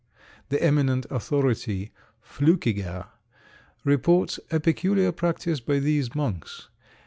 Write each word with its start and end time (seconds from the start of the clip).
The 0.49 0.59
eminent 0.63 1.05
authority, 1.11 1.91
Flückiger, 2.27 3.05
reports 3.83 4.39
a 4.49 4.59
peculiar 4.59 5.11
practice 5.11 5.59
by 5.59 5.77
these 5.77 6.15
monks. 6.15 6.69